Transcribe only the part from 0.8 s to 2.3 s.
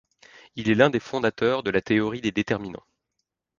des fondateurs de la théorie